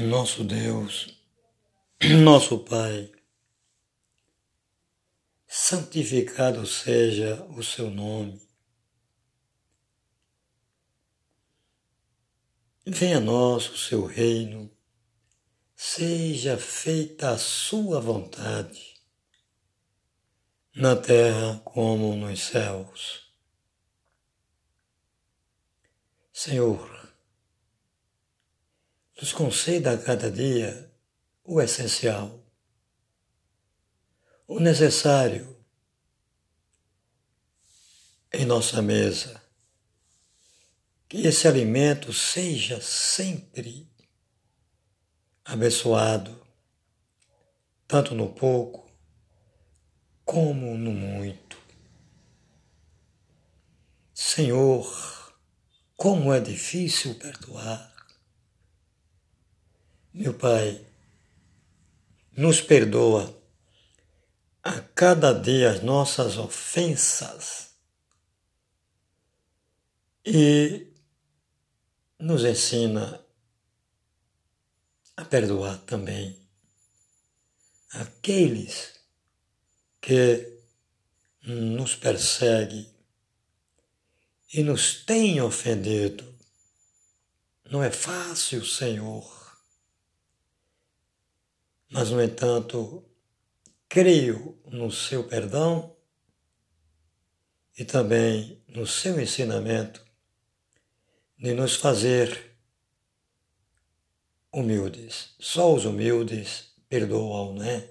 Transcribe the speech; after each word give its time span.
nosso 0.00 0.42
Deus, 0.42 1.14
nosso 2.24 2.58
Pai, 2.60 3.12
santificado 5.46 6.66
seja 6.66 7.44
o 7.56 7.62
seu 7.62 7.90
nome. 7.90 8.40
Venha 12.86 13.18
a 13.18 13.20
nós 13.20 13.68
o 13.68 13.76
seu 13.76 14.06
reino, 14.06 14.70
seja 15.76 16.56
feita 16.56 17.30
a 17.30 17.38
sua 17.38 18.00
vontade, 18.00 18.94
na 20.74 20.96
terra 20.96 21.60
como 21.64 22.16
nos 22.16 22.40
céus. 22.40 23.30
Senhor, 26.32 26.99
nos 29.20 29.32
conceda 29.34 29.92
a 29.92 29.98
cada 29.98 30.30
dia 30.30 30.90
o 31.44 31.60
essencial, 31.60 32.42
o 34.46 34.58
necessário 34.58 35.56
em 38.32 38.46
nossa 38.46 38.80
mesa. 38.80 39.42
Que 41.06 41.26
esse 41.26 41.46
alimento 41.46 42.12
seja 42.12 42.80
sempre 42.80 43.92
abençoado, 45.44 46.40
tanto 47.86 48.14
no 48.14 48.32
pouco 48.32 48.90
como 50.24 50.78
no 50.78 50.92
muito. 50.92 51.58
Senhor, 54.14 55.34
como 55.96 56.32
é 56.32 56.40
difícil 56.40 57.16
perdoar. 57.16 57.99
Meu 60.12 60.34
Pai, 60.34 60.84
nos 62.36 62.60
perdoa 62.60 63.32
a 64.60 64.80
cada 64.80 65.32
dia 65.32 65.70
as 65.70 65.84
nossas 65.84 66.36
ofensas 66.36 67.70
e 70.26 70.88
nos 72.18 72.44
ensina 72.44 73.24
a 75.16 75.24
perdoar 75.24 75.78
também 75.82 76.36
aqueles 77.92 79.00
que 80.00 80.60
nos 81.44 81.94
perseguem 81.94 82.92
e 84.52 84.64
nos 84.64 85.04
têm 85.04 85.40
ofendido. 85.40 86.36
Não 87.70 87.80
é 87.80 87.92
fácil, 87.92 88.66
Senhor 88.66 89.39
mas, 91.90 92.10
no 92.10 92.22
entanto, 92.22 93.04
creio 93.88 94.58
no 94.66 94.90
seu 94.90 95.24
perdão 95.24 95.96
e 97.76 97.84
também 97.84 98.62
no 98.68 98.86
seu 98.86 99.20
ensinamento 99.20 100.04
de 101.36 101.52
nos 101.52 101.74
fazer 101.74 102.56
humildes. 104.52 105.34
Só 105.40 105.74
os 105.74 105.84
humildes 105.84 106.74
perdoam, 106.88 107.54
né? 107.54 107.88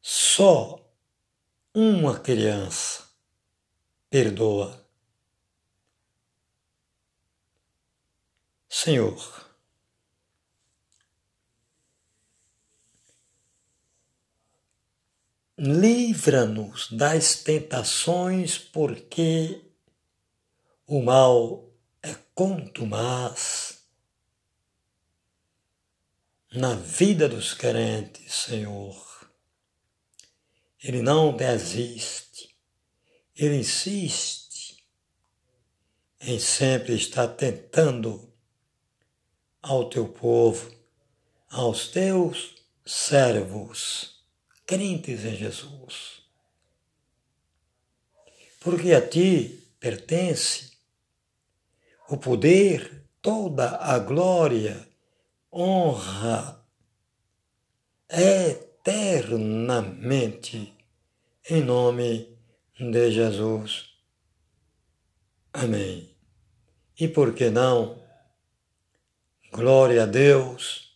Só 0.00 0.88
uma 1.74 2.18
criança 2.18 3.08
perdoa. 4.08 4.86
Senhor, 8.68 9.47
livra-nos 15.58 16.88
das 16.92 17.34
tentações, 17.42 18.56
porque 18.56 19.60
o 20.86 21.02
mal 21.02 21.68
é 22.00 22.14
contumaz 22.32 23.82
na 26.52 26.74
vida 26.74 27.28
dos 27.28 27.54
crentes, 27.54 28.32
Senhor. 28.32 29.04
Ele 30.80 31.02
não 31.02 31.36
desiste, 31.36 32.56
ele 33.34 33.56
insiste 33.56 34.86
em 36.20 36.38
sempre 36.38 36.94
estar 36.94 37.26
tentando 37.26 38.32
ao 39.60 39.88
teu 39.88 40.08
povo, 40.08 40.72
aos 41.50 41.88
teus 41.88 42.54
servos 42.86 44.17
crentes 44.68 45.24
em 45.24 45.34
Jesus. 45.34 46.22
Porque 48.60 48.92
a 48.92 49.08
ti 49.08 49.64
pertence 49.80 50.76
o 52.10 52.18
poder, 52.18 53.06
toda 53.22 53.78
a 53.78 53.98
glória, 53.98 54.86
honra, 55.50 56.62
eternamente, 58.10 60.76
em 61.48 61.64
nome 61.64 62.38
de 62.78 63.10
Jesus. 63.10 63.88
Amém. 65.50 66.14
E 67.00 67.08
por 67.08 67.34
que 67.34 67.48
não? 67.48 68.06
Glória 69.50 70.02
a 70.02 70.06
Deus. 70.06 70.94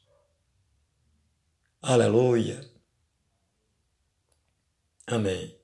Aleluia. 1.80 2.71
Amém. 5.12 5.54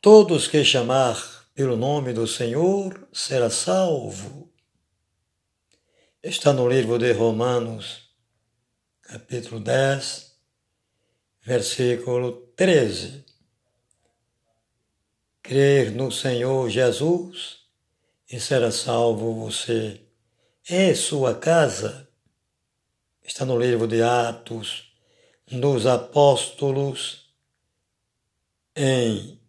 Todos 0.00 0.48
que 0.48 0.64
chamar 0.64 1.46
pelo 1.54 1.76
nome 1.76 2.12
do 2.12 2.26
Senhor 2.26 3.08
será 3.12 3.48
salvo. 3.48 4.52
Está 6.20 6.52
no 6.52 6.68
livro 6.68 6.98
de 6.98 7.12
Romanos, 7.12 8.10
capítulo 9.00 9.60
10, 9.60 10.36
versículo 11.40 12.52
13. 12.56 13.24
Crer 15.40 15.92
no 15.92 16.10
Senhor 16.10 16.68
Jesus 16.68 17.60
e 18.28 18.40
será 18.40 18.72
salvo 18.72 19.32
você 19.36 20.00
e 20.68 20.92
sua 20.96 21.32
casa. 21.36 22.10
Está 23.22 23.44
no 23.44 23.56
livro 23.56 23.86
de 23.86 24.02
Atos, 24.02 24.85
dos 25.50 25.86
apóstolos 25.86 27.32
em 28.74 29.40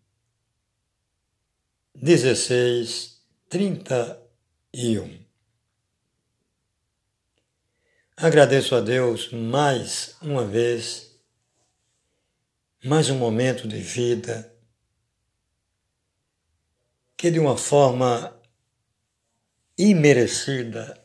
16, 1.96 3.19
31. 3.50 5.25
Agradeço 8.16 8.75
a 8.75 8.81
Deus 8.81 9.31
mais 9.31 10.16
uma 10.22 10.46
vez, 10.46 11.19
mais 12.84 13.09
um 13.09 13.18
momento 13.18 13.68
de 13.68 13.79
vida, 13.79 14.56
que 17.16 17.31
de 17.31 17.40
uma 17.40 17.58
forma 17.58 18.40
imerecida 19.75 21.03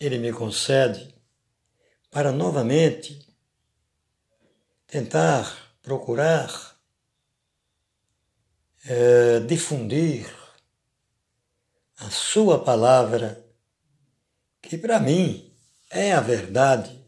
Ele 0.00 0.18
me 0.18 0.32
concede 0.32 1.14
para 2.10 2.32
novamente 2.32 3.25
tentar, 4.96 5.74
procurar 5.82 6.74
é, 8.86 9.40
difundir 9.40 10.26
a 11.98 12.08
sua 12.08 12.64
palavra, 12.64 13.46
que 14.62 14.78
para 14.78 14.98
mim 14.98 15.54
é 15.90 16.14
a 16.14 16.20
verdade, 16.20 16.98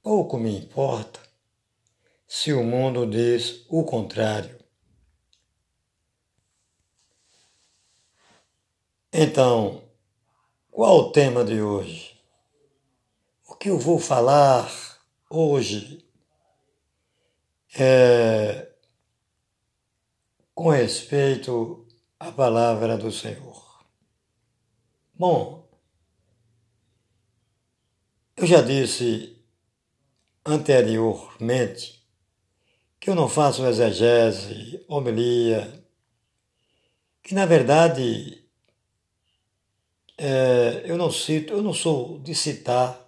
pouco 0.00 0.38
me 0.38 0.56
importa 0.56 1.18
se 2.24 2.52
o 2.52 2.62
mundo 2.62 3.04
diz 3.04 3.66
o 3.68 3.82
contrário. 3.82 4.56
Então, 9.12 9.82
qual 10.70 10.98
o 10.98 11.10
tema 11.10 11.44
de 11.44 11.60
hoje? 11.60 12.16
O 13.48 13.56
que 13.56 13.70
eu 13.70 13.76
vou 13.76 13.98
falar 13.98 14.70
hoje 15.28 16.11
é, 17.74 18.70
com 20.54 20.70
respeito 20.70 21.86
à 22.18 22.30
palavra 22.30 22.96
do 22.96 23.10
Senhor. 23.10 23.84
Bom, 25.14 25.68
eu 28.36 28.46
já 28.46 28.60
disse 28.60 29.40
anteriormente 30.44 32.02
que 32.98 33.10
eu 33.10 33.14
não 33.14 33.28
faço 33.28 33.66
exegese, 33.66 34.84
homilia, 34.88 35.84
que 37.22 37.34
na 37.34 37.46
verdade 37.46 38.44
é, 40.18 40.82
eu 40.84 40.96
não 40.96 41.10
cito, 41.10 41.52
eu 41.52 41.62
não 41.62 41.72
sou 41.72 42.18
de 42.20 42.34
citar 42.34 43.04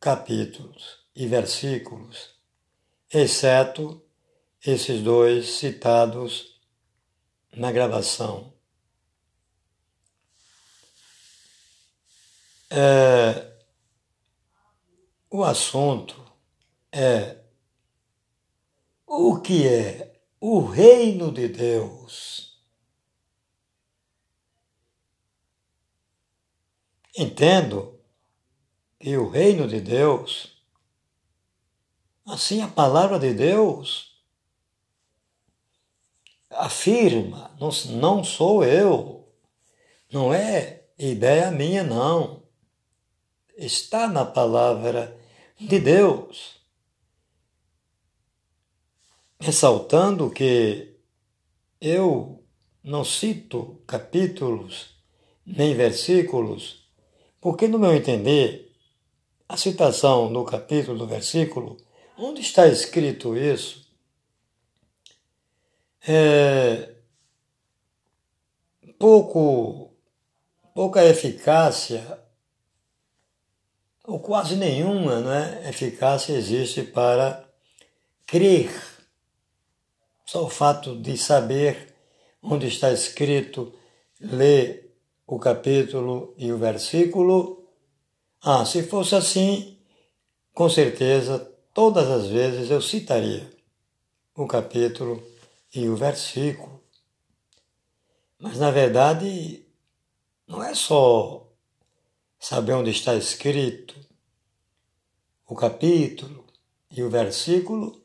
capítulos 0.00 1.00
e 1.14 1.26
versículos, 1.26 2.35
exceto 3.12 4.02
esses 4.64 5.02
dois 5.02 5.48
citados 5.58 6.60
na 7.52 7.70
gravação. 7.70 8.52
É, 12.68 13.56
o 15.30 15.44
assunto 15.44 16.20
é 16.90 17.42
o 19.06 19.40
que 19.40 19.66
é 19.68 20.20
o 20.40 20.60
reino 20.60 21.32
de 21.32 21.48
Deus. 21.48 22.60
Entendo 27.16 27.98
que 28.98 29.16
o 29.16 29.28
reino 29.28 29.66
de 29.66 29.80
Deus, 29.80 30.55
assim 32.26 32.60
a 32.60 32.68
palavra 32.68 33.18
de 33.18 33.32
Deus, 33.32 34.16
afirma, 36.50 37.54
não, 37.60 37.70
não 37.98 38.24
sou 38.24 38.64
eu, 38.64 39.28
não 40.10 40.32
é 40.34 40.84
ideia 40.98 41.50
minha, 41.50 41.82
não. 41.82 42.42
Está 43.56 44.08
na 44.08 44.24
palavra 44.24 45.16
de 45.58 45.78
Deus. 45.78 46.56
Ressaltando 49.38 50.30
que 50.30 50.96
eu 51.80 52.42
não 52.82 53.04
cito 53.04 53.82
capítulos 53.86 54.96
nem 55.44 55.74
versículos, 55.74 56.88
porque, 57.40 57.68
no 57.68 57.78
meu 57.78 57.94
entender, 57.94 58.72
a 59.48 59.56
citação 59.56 60.28
no 60.28 60.44
capítulo, 60.44 60.98
do 60.98 61.06
versículo, 61.06 61.76
onde 62.18 62.40
está 62.40 62.66
escrito 62.66 63.36
isso, 63.36 63.86
é 66.06 66.94
pouco, 68.98 69.92
pouca 70.74 71.04
eficácia, 71.04 72.20
ou 74.04 74.20
quase 74.20 74.56
nenhuma 74.56 75.20
né, 75.20 75.68
eficácia 75.68 76.32
existe 76.34 76.82
para 76.82 77.44
crer. 78.24 78.70
Só 80.24 80.44
o 80.44 80.50
fato 80.50 80.96
de 80.96 81.16
saber 81.16 81.94
onde 82.42 82.68
está 82.68 82.92
escrito, 82.92 83.72
ler 84.20 84.96
o 85.26 85.38
capítulo 85.38 86.34
e 86.38 86.52
o 86.52 86.58
versículo. 86.58 87.68
Ah, 88.40 88.64
se 88.64 88.84
fosse 88.84 89.16
assim, 89.16 89.78
com 90.54 90.68
certeza, 90.68 91.52
todas 91.76 92.10
as 92.10 92.28
vezes 92.28 92.70
eu 92.70 92.80
citaria 92.80 93.54
o 94.34 94.46
capítulo 94.46 95.22
e 95.74 95.86
o 95.90 95.94
versículo. 95.94 96.82
Mas 98.38 98.56
na 98.56 98.70
verdade, 98.70 99.62
não 100.48 100.62
é 100.62 100.74
só 100.74 101.46
saber 102.40 102.72
onde 102.72 102.90
está 102.92 103.14
escrito 103.14 103.94
o 105.46 105.54
capítulo 105.54 106.46
e 106.90 107.02
o 107.02 107.10
versículo 107.10 108.02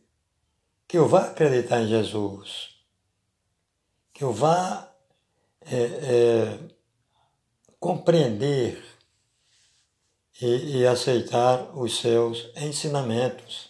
que 0.85 0.97
eu 0.97 1.07
vá 1.07 1.27
acreditar 1.27 1.81
em 1.81 1.87
Jesus, 1.87 2.75
que 4.13 4.21
eu 4.21 4.33
vá 4.33 4.93
é, 5.61 5.77
é, 5.77 6.59
compreender 7.79 8.90
e, 10.41 10.79
e 10.79 10.87
aceitar 10.87 11.77
os 11.77 11.99
seus 11.99 12.51
ensinamentos. 12.57 13.69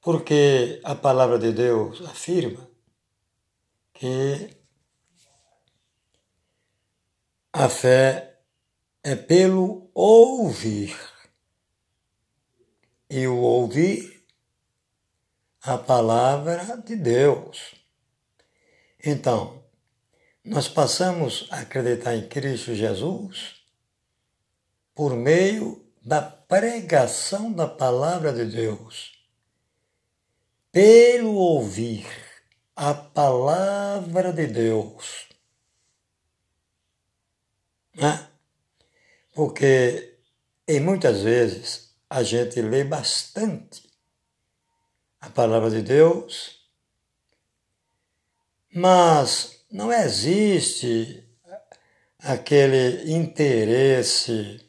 Porque 0.00 0.80
a 0.84 0.94
palavra 0.94 1.38
de 1.38 1.52
Deus 1.52 2.02
afirma 2.02 2.68
que 3.94 4.50
a 7.52 7.68
fé 7.68 8.38
é 9.02 9.16
pelo 9.16 9.90
ouvir. 9.94 10.94
E 13.08 13.26
o 13.26 13.38
ouvir 13.38 14.24
a 15.62 15.78
palavra 15.78 16.76
de 16.84 16.94
Deus. 16.94 17.74
Então, 19.04 19.64
nós 20.44 20.68
passamos 20.68 21.48
a 21.50 21.60
acreditar 21.60 22.14
em 22.14 22.28
Cristo 22.28 22.74
Jesus 22.74 23.55
por 24.96 25.14
meio 25.14 25.86
da 26.02 26.20
pregação 26.22 27.52
da 27.52 27.68
palavra 27.68 28.32
de 28.32 28.46
Deus 28.46 29.12
pelo 30.72 31.34
ouvir 31.34 32.06
a 32.74 32.92
palavra 32.92 34.32
de 34.32 34.46
Deus. 34.46 35.26
Né? 37.94 38.28
Porque 39.34 40.18
em 40.68 40.80
muitas 40.80 41.22
vezes 41.22 41.94
a 42.10 42.22
gente 42.22 42.60
lê 42.60 42.84
bastante 42.84 43.90
a 45.20 45.30
palavra 45.30 45.70
de 45.70 45.82
Deus, 45.82 46.60
mas 48.74 49.64
não 49.70 49.92
existe 49.92 51.26
aquele 52.18 53.12
interesse, 53.12 54.65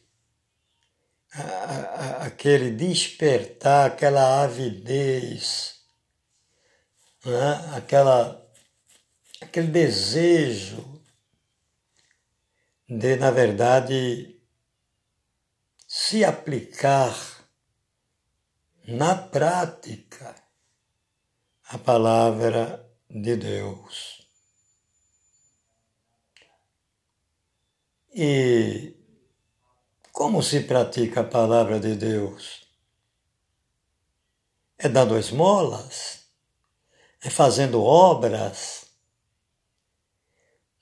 aquele 2.21 2.71
despertar, 2.71 3.87
aquela 3.87 4.43
avidez 4.43 5.77
né? 7.27 7.75
aquela, 7.75 8.49
aquele 9.41 9.67
desejo 9.67 11.01
de, 12.87 13.17
na 13.17 13.31
verdade, 13.31 14.41
se 15.85 16.23
aplicar 16.23 17.13
na 18.87 19.15
prática 19.15 20.35
a 21.65 21.77
palavra 21.77 22.89
de 23.09 23.35
Deus. 23.35 24.25
E 28.13 28.96
como 30.17 30.41
se 30.41 30.61
pratica 30.61 31.21
a 31.21 31.23
palavra 31.23 31.79
de 31.79 31.93
Deus? 31.93 32.67
É 34.75 34.89
dando 34.89 35.15
esmolas? 35.15 36.25
é 37.21 37.29
fazendo 37.29 37.83
obras 37.83 38.87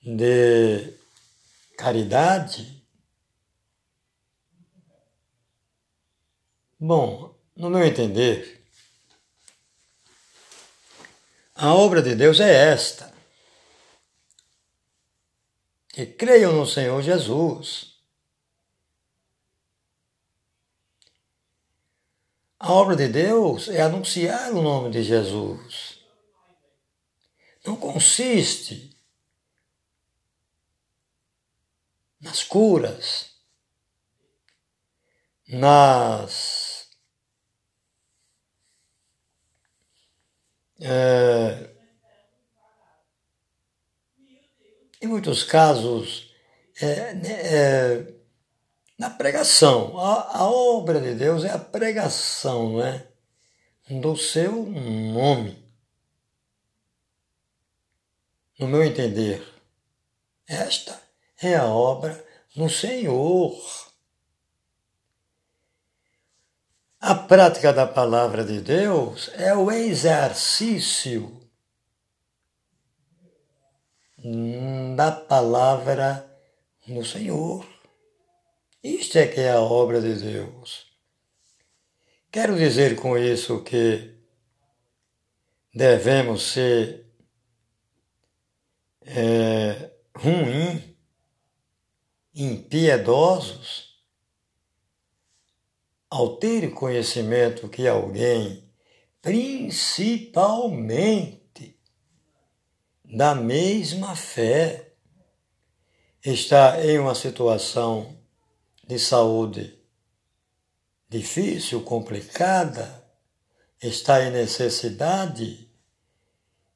de 0.00 0.94
caridade. 1.76 2.82
Bom, 6.80 7.38
no 7.54 7.68
meu 7.68 7.84
entender, 7.84 8.66
a 11.54 11.74
obra 11.74 12.00
de 12.00 12.14
Deus 12.14 12.40
é 12.40 12.72
esta: 12.72 13.12
que 15.88 16.06
creiam 16.06 16.54
no 16.54 16.66
Senhor 16.66 17.02
Jesus. 17.02 17.95
A 22.58 22.72
obra 22.72 22.96
de 22.96 23.08
Deus 23.08 23.68
é 23.68 23.82
anunciar 23.82 24.52
o 24.52 24.62
nome 24.62 24.90
de 24.90 25.02
Jesus. 25.02 26.00
Não 27.64 27.76
consiste 27.76 28.96
nas 32.20 32.42
curas, 32.42 33.36
nas 35.48 36.88
é, 40.80 41.70
em 45.00 45.06
muitos 45.06 45.44
casos 45.44 46.34
é, 46.80 47.12
é, 47.26 48.15
na 48.98 49.10
pregação. 49.10 49.98
A, 49.98 50.38
a, 50.38 50.50
obra 50.50 51.00
de 51.00 51.14
Deus 51.14 51.44
é 51.44 51.50
a 51.50 51.58
pregação, 51.58 52.72
não 52.72 52.82
é? 52.84 53.06
Do 53.88 54.16
seu 54.16 54.66
nome 54.66 55.66
no 58.58 58.66
meu 58.66 58.82
entender. 58.82 59.46
Esta 60.48 61.00
é 61.40 61.56
a 61.56 61.66
obra 61.66 62.24
no 62.54 62.70
Senhor. 62.70 63.54
A 67.00 67.14
prática 67.14 67.72
da 67.72 67.86
palavra 67.86 68.44
de 68.44 68.60
Deus 68.60 69.30
é 69.34 69.54
o 69.54 69.70
exercício 69.70 71.40
da 74.96 75.12
palavra 75.12 76.28
no 76.86 77.04
Senhor. 77.04 77.75
Isto 78.86 79.18
é 79.18 79.26
que 79.26 79.40
é 79.40 79.50
a 79.50 79.60
obra 79.60 80.00
de 80.00 80.14
Deus. 80.14 80.86
Quero 82.30 82.56
dizer 82.56 82.94
com 82.94 83.18
isso 83.18 83.64
que 83.64 84.14
devemos 85.74 86.52
ser 86.52 87.04
é, 89.02 89.90
ruim, 90.14 90.96
impiedosos, 92.32 94.00
ao 96.08 96.36
ter 96.36 96.70
conhecimento 96.70 97.68
que 97.68 97.88
alguém, 97.88 98.72
principalmente 99.20 101.76
da 103.04 103.34
mesma 103.34 104.14
fé, 104.14 104.92
está 106.24 106.86
em 106.86 107.00
uma 107.00 107.16
situação 107.16 108.15
de 108.86 108.98
saúde 108.98 109.76
difícil, 111.08 111.82
complicada, 111.82 113.04
está 113.82 114.24
em 114.24 114.30
necessidade 114.30 115.70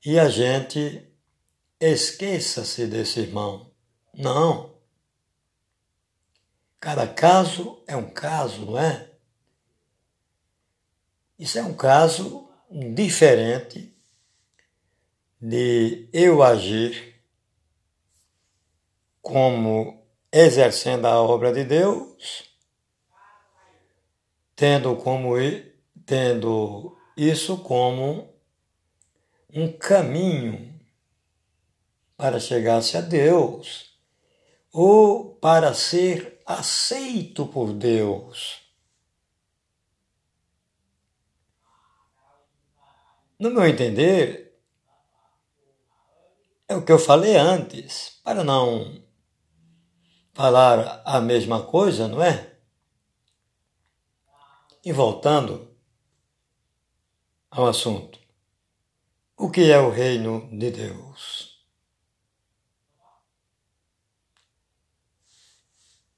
e 0.05 0.19
a 0.19 0.29
gente 0.29 1.07
esqueça-se 1.79 2.87
desse 2.87 3.21
irmão. 3.21 3.71
Não. 4.15 4.75
Cada 6.79 7.07
caso 7.07 7.83
é 7.87 7.95
um 7.95 8.11
caso, 8.11 8.67
não 8.67 8.79
é? 8.79 9.11
Isso 11.39 11.59
é 11.59 11.63
um 11.63 11.75
caso 11.75 12.49
diferente 12.95 13.95
de 15.41 16.09
eu 16.13 16.43
agir 16.43 17.23
como 19.23 20.00
exercendo 20.33 21.07
a 21.07 21.21
obra 21.21 21.53
de 21.53 21.65
Deus, 21.65 22.45
tendo 24.55 24.97
como 24.97 25.35
tendo 26.07 26.97
isso 27.17 27.59
como 27.59 28.33
um 29.53 29.73
caminho 29.73 30.79
para 32.17 32.39
chegar-se 32.39 32.97
a 32.97 33.01
Deus 33.01 33.99
ou 34.73 35.35
para 35.37 35.75
ser 35.75 36.41
aceito 36.47 37.47
por 37.47 37.73
Deus. 37.73 38.61
No 43.39 43.51
meu 43.51 43.67
entender, 43.67 44.61
é 46.69 46.77
o 46.77 46.85
que 46.85 46.93
eu 46.93 46.99
falei 46.99 47.37
antes, 47.37 48.21
para 48.23 48.45
não 48.45 49.03
falar 50.41 51.03
a 51.05 51.21
mesma 51.21 51.63
coisa, 51.63 52.09
não 52.09 52.23
é? 52.23 52.57
E 54.83 54.91
voltando 54.91 55.77
ao 57.51 57.67
assunto, 57.67 58.19
o 59.37 59.51
que 59.51 59.71
é 59.71 59.79
o 59.79 59.91
reino 59.91 60.49
de 60.59 60.71
Deus? 60.71 61.63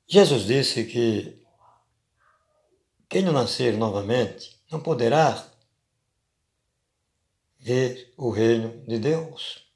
Jesus 0.07 0.45
disse 0.45 0.85
que 0.85 1.45
quem 3.09 3.23
não 3.23 3.33
nascer 3.33 3.77
novamente 3.77 4.57
não 4.71 4.79
poderá 4.79 5.45
ver 7.59 8.15
o 8.17 8.31
reino 8.31 8.87
de 8.87 9.01
Deus. 9.01 9.67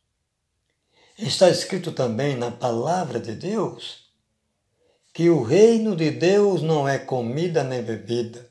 Está 1.18 1.48
escrito 1.50 1.90
também 1.90 2.36
na 2.36 2.52
palavra 2.52 3.18
de 3.18 3.34
Deus 3.34 4.05
que 5.16 5.30
o 5.30 5.42
reino 5.42 5.96
de 5.96 6.10
Deus 6.10 6.60
não 6.60 6.86
é 6.86 6.98
comida 6.98 7.64
nem 7.64 7.82
bebida, 7.82 8.46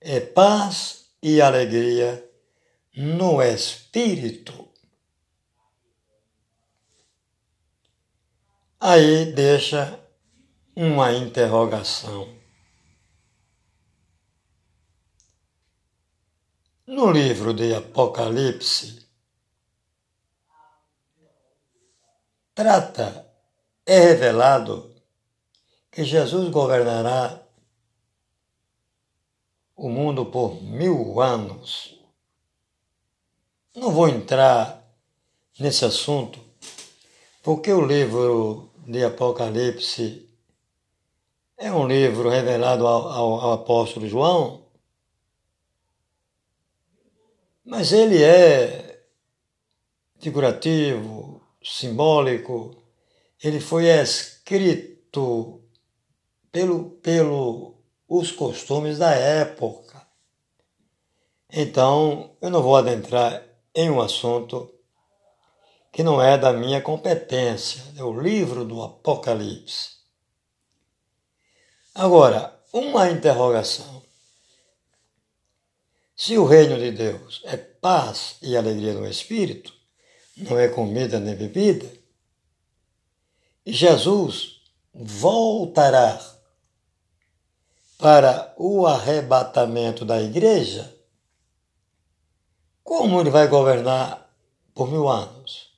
é 0.00 0.18
paz 0.18 1.12
e 1.22 1.40
alegria 1.40 2.28
no 2.96 3.40
espírito. 3.40 4.68
Aí 8.80 9.32
deixa 9.32 9.96
uma 10.74 11.12
interrogação. 11.12 12.36
No 16.84 17.12
livro 17.12 17.54
de 17.54 17.72
Apocalipse, 17.72 19.06
trata, 22.56 23.32
é 23.86 24.00
revelado 24.00 24.91
que 25.92 26.04
Jesus 26.04 26.48
governará 26.48 27.42
o 29.76 29.90
mundo 29.90 30.24
por 30.24 30.62
mil 30.62 31.20
anos. 31.20 32.00
Não 33.76 33.92
vou 33.92 34.08
entrar 34.08 34.82
nesse 35.60 35.84
assunto, 35.84 36.40
porque 37.42 37.70
o 37.70 37.84
livro 37.84 38.70
de 38.86 39.04
Apocalipse 39.04 40.26
é 41.58 41.70
um 41.70 41.86
livro 41.86 42.30
revelado 42.30 42.86
ao, 42.86 43.08
ao, 43.08 43.40
ao 43.40 43.52
apóstolo 43.52 44.08
João, 44.08 44.64
mas 47.64 47.92
ele 47.92 48.22
é 48.22 49.04
figurativo, 50.18 51.42
simbólico, 51.62 52.82
ele 53.42 53.60
foi 53.60 53.86
escrito 53.88 55.61
pelo, 56.52 56.90
pelo 56.90 57.82
os 58.06 58.30
costumes 58.30 58.98
da 58.98 59.10
época. 59.12 60.06
Então, 61.50 62.36
eu 62.42 62.50
não 62.50 62.62
vou 62.62 62.76
adentrar 62.76 63.42
em 63.74 63.90
um 63.90 64.00
assunto 64.00 64.70
que 65.90 66.02
não 66.02 66.20
é 66.22 66.38
da 66.38 66.52
minha 66.52 66.80
competência, 66.80 67.82
é 67.96 68.02
o 68.02 68.18
livro 68.18 68.64
do 68.64 68.82
Apocalipse. 68.82 69.96
Agora, 71.94 72.62
uma 72.72 73.10
interrogação. 73.10 74.02
Se 76.16 76.38
o 76.38 76.46
reino 76.46 76.78
de 76.78 76.92
Deus 76.92 77.42
é 77.44 77.56
paz 77.56 78.36
e 78.40 78.56
alegria 78.56 78.94
no 78.94 79.06
espírito, 79.06 79.74
não 80.36 80.58
é 80.58 80.68
comida 80.68 81.18
nem 81.18 81.34
bebida, 81.34 81.90
Jesus 83.66 84.62
voltará 84.94 86.31
para 88.02 88.52
o 88.58 88.84
arrebatamento 88.84 90.04
da 90.04 90.20
igreja, 90.20 90.92
como 92.82 93.20
ele 93.20 93.30
vai 93.30 93.46
governar 93.46 94.28
por 94.74 94.90
mil 94.90 95.08
anos? 95.08 95.72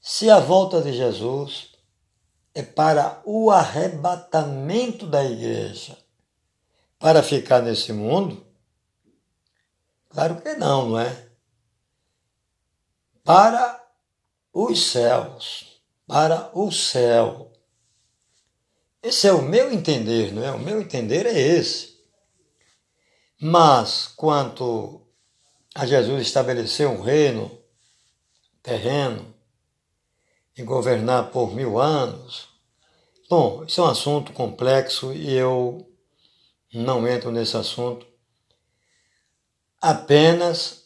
Se 0.00 0.28
a 0.28 0.40
volta 0.40 0.82
de 0.82 0.92
Jesus 0.92 1.70
é 2.52 2.64
para 2.64 3.22
o 3.24 3.52
arrebatamento 3.52 5.06
da 5.06 5.24
igreja, 5.24 5.96
para 6.98 7.22
ficar 7.22 7.62
nesse 7.62 7.92
mundo? 7.92 8.44
Claro 10.08 10.42
que 10.42 10.54
não, 10.54 10.88
não 10.88 10.98
é? 10.98 11.28
Para 13.22 13.88
os 14.52 14.90
céus, 14.90 15.80
para 16.08 16.50
o 16.52 16.72
céu. 16.72 17.49
Esse 19.02 19.26
é 19.26 19.32
o 19.32 19.40
meu 19.40 19.72
entender, 19.72 20.32
não 20.32 20.44
é? 20.44 20.50
O 20.52 20.58
meu 20.58 20.80
entender 20.80 21.24
é 21.24 21.38
esse. 21.38 21.98
Mas 23.40 24.06
quanto 24.06 25.00
a 25.74 25.86
Jesus 25.86 26.20
estabelecer 26.20 26.86
um 26.86 27.00
reino 27.00 27.58
terreno 28.62 29.34
e 30.54 30.62
governar 30.62 31.30
por 31.30 31.54
mil 31.54 31.80
anos, 31.80 32.48
bom, 33.30 33.64
isso 33.64 33.80
é 33.80 33.84
um 33.84 33.88
assunto 33.88 34.34
complexo 34.34 35.14
e 35.14 35.32
eu 35.32 35.90
não 36.74 37.08
entro 37.08 37.30
nesse 37.30 37.56
assunto. 37.56 38.06
Apenas 39.80 40.84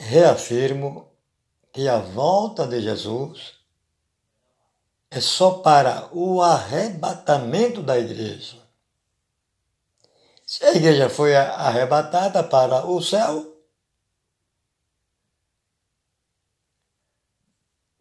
reafirmo 0.00 1.12
que 1.70 1.86
a 1.86 1.98
volta 1.98 2.66
de 2.66 2.80
Jesus 2.80 3.52
é 5.14 5.20
só 5.20 5.58
para 5.58 6.08
o 6.12 6.42
arrebatamento 6.42 7.80
da 7.80 7.96
igreja. 7.96 8.58
Se 10.44 10.64
a 10.64 10.74
igreja 10.74 11.08
foi 11.08 11.36
arrebatada 11.36 12.42
para 12.42 12.84
o 12.84 13.00
céu, 13.00 13.56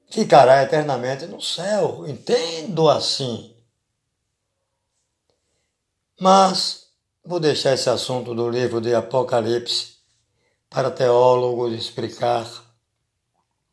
ficará 0.09 0.63
eternamente 0.63 1.27
no 1.27 1.39
céu. 1.39 2.07
Entendo 2.07 2.89
assim. 2.89 3.55
Mas 6.19 6.87
vou 7.23 7.39
deixar 7.39 7.73
esse 7.73 7.91
assunto 7.91 8.33
do 8.33 8.49
livro 8.49 8.81
de 8.81 8.95
Apocalipse 8.95 9.97
para 10.67 10.89
teólogos 10.89 11.73
explicar, 11.73 12.47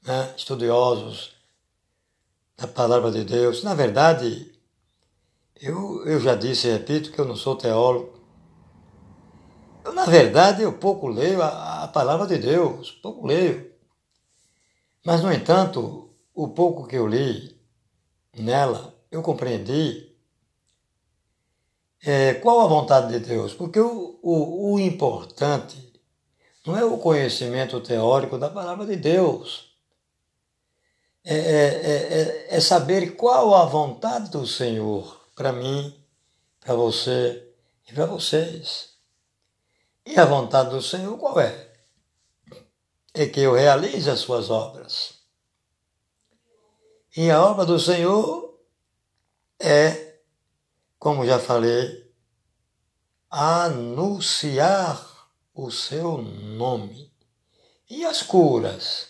né, 0.03 0.35
estudiosos 0.37 1.40
da 2.61 2.69
palavra 2.69 3.11
de 3.11 3.25
Deus. 3.25 3.65
Na 3.65 3.73
verdade, 3.73 4.53
eu, 5.61 6.05
eu 6.05 6.21
já 6.21 6.35
disse 6.35 6.69
e 6.69 6.73
repito 6.73 7.11
que 7.11 7.19
eu 7.19 7.25
não 7.25 7.35
sou 7.35 7.57
teólogo. 7.57 8.21
Eu, 9.83 9.95
na 9.95 10.05
verdade, 10.05 10.63
eu 10.63 10.75
pouco 10.75 11.09
leio 11.09 11.43
a, 11.43 11.85
a 11.85 11.89
palavra 11.89 12.27
de 12.27 12.37
Deus, 12.37 12.91
pouco 12.91 13.27
leio. 13.27 13.73
Mas, 15.03 15.23
no 15.23 15.33
entanto, 15.33 16.11
o 16.35 16.49
pouco 16.49 16.87
que 16.87 16.97
eu 16.97 17.07
li 17.07 17.59
nela, 18.37 18.95
eu 19.11 19.23
compreendi 19.23 20.15
é, 22.05 22.35
qual 22.35 22.61
a 22.61 22.69
vontade 22.69 23.09
de 23.09 23.27
Deus. 23.27 23.55
Porque 23.55 23.81
o, 23.81 24.19
o, 24.23 24.75
o 24.75 24.81
importante 24.81 25.91
não 26.67 26.77
é 26.77 26.85
o 26.85 26.99
conhecimento 26.99 27.81
teórico 27.81 28.37
da 28.37 28.51
palavra 28.51 28.85
de 28.85 28.97
Deus. 28.97 29.70
É, 31.25 31.37
é, 31.37 32.49
é, 32.51 32.57
é 32.57 32.61
saber 32.61 33.15
qual 33.15 33.55
a 33.55 33.67
vontade 33.67 34.31
do 34.31 34.47
Senhor 34.47 35.21
para 35.35 35.53
mim, 35.53 35.95
para 36.61 36.75
você 36.75 37.47
e 37.89 37.93
para 37.93 38.07
vocês. 38.07 38.91
E 40.07 40.19
a 40.19 40.25
vontade 40.25 40.71
do 40.71 40.83
Senhor 40.83 41.19
qual 41.19 41.39
é? 41.39 41.71
É 43.13 43.27
que 43.27 43.41
eu 43.41 43.55
realize 43.55 44.09
as 44.09 44.21
suas 44.21 44.51
obras. 44.51 45.21
E 47.17 47.31
a 47.31 47.45
obra 47.45 47.67
do 47.67 47.79
Senhor 47.79 48.51
é, 49.61 50.17
como 50.99 51.27
já 51.27 51.39
falei, 51.39 52.11
anunciar 53.29 55.07
o 55.55 55.71
seu 55.71 56.19
nome. 56.19 57.13
E 57.89 58.05
as 58.07 58.23
curas? 58.23 59.10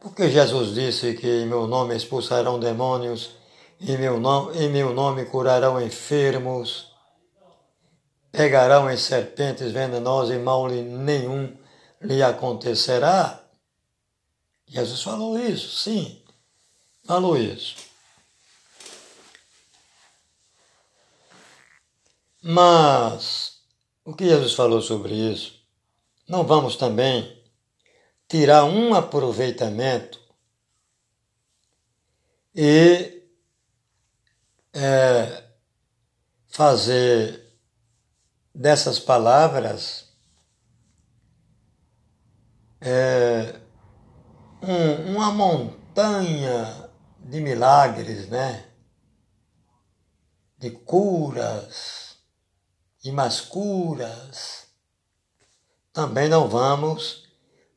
Porque 0.00 0.30
Jesus 0.30 0.74
disse 0.74 1.14
que 1.14 1.26
em 1.26 1.46
meu 1.46 1.66
nome 1.66 1.94
expulsarão 1.94 2.58
demônios, 2.58 3.30
em 3.78 3.98
meu 3.98 4.18
nome, 4.18 4.58
em 4.58 4.68
meu 4.70 4.94
nome 4.94 5.26
curarão 5.26 5.80
enfermos, 5.80 6.90
pegarão 8.32 8.90
em 8.90 8.96
serpentes 8.96 9.72
venenosas 9.72 10.34
e 10.34 10.38
mal 10.38 10.68
nenhum 10.68 11.54
lhe 12.00 12.22
acontecerá. 12.22 13.44
Jesus 14.66 15.02
falou 15.02 15.38
isso, 15.38 15.76
sim, 15.76 16.22
falou 17.04 17.36
isso. 17.36 17.76
Mas 22.42 23.58
o 24.02 24.14
que 24.14 24.24
Jesus 24.24 24.54
falou 24.54 24.80
sobre 24.80 25.12
isso? 25.14 25.60
Não 26.26 26.42
vamos 26.42 26.76
também 26.76 27.39
tirar 28.30 28.64
um 28.64 28.94
aproveitamento 28.94 30.20
e 32.54 33.24
é, 34.72 35.44
fazer 36.46 37.44
dessas 38.54 39.00
palavras 39.00 40.14
é, 42.80 43.58
um, 44.62 45.16
uma 45.16 45.32
montanha 45.32 46.88
de 47.18 47.40
milagres, 47.40 48.28
né? 48.28 48.64
De 50.56 50.70
curas 50.70 52.16
e 53.02 53.10
mais 53.10 53.40
curas. 53.40 54.68
Também 55.92 56.28
não 56.28 56.48
vamos 56.48 57.28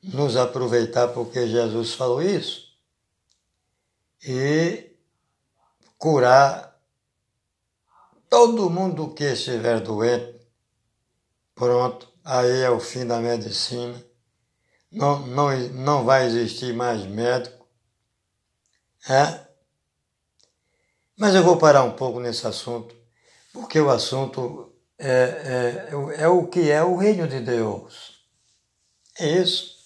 nos 0.04 0.36
aproveitar 0.36 1.08
porque 1.10 1.48
Jesus 1.48 1.94
falou 1.94 2.22
isso 2.22 2.74
e 4.26 4.92
curar 5.98 6.80
todo 8.30 8.70
mundo 8.70 9.14
que 9.14 9.24
estiver 9.24 9.80
doente. 9.82 10.42
Pronto, 11.56 12.12
aí 12.24 12.62
é 12.62 12.70
o 12.70 12.80
fim 12.80 13.06
da 13.06 13.20
medicina. 13.20 14.04
Não, 14.92 15.26
não, 15.28 15.58
não 15.70 16.06
vai 16.06 16.26
existir 16.26 16.74
mais 16.74 17.06
médico. 17.06 17.68
É? 19.10 19.48
Mas 21.18 21.36
eu 21.36 21.44
vou 21.44 21.58
parar 21.58 21.84
um 21.84 21.96
pouco 21.96 22.20
nesse 22.20 22.46
assunto, 22.48 22.96
porque 23.52 23.80
o 23.80 23.90
assunto 23.90 24.74
é, 24.98 25.90
é, 26.18 26.24
é 26.24 26.28
o 26.28 26.48
que 26.48 26.72
é 26.72 26.84
o 26.84 26.96
reino 26.96 27.28
de 27.28 27.40
Deus. 27.40 28.24
É 29.20 29.28
isso. 29.28 29.83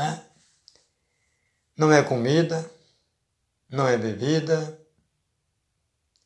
Né? 0.00 0.24
Não 1.76 1.92
é 1.92 2.02
comida, 2.02 2.70
não 3.68 3.86
é 3.86 3.98
bebida, 3.98 4.80